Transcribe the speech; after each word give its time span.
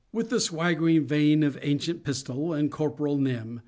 With 0.11 0.31
the 0.31 0.39
swaggering 0.39 1.05
vaine 1.05 1.43
of 1.43 1.59
Ancient 1.61 2.03
Pistol 2.03 2.53
and 2.53 2.71
Qirporal 2.71 3.19
Nym. 3.19 3.59